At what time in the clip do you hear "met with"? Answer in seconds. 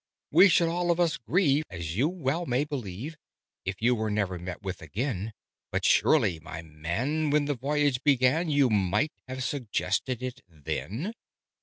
4.43-4.81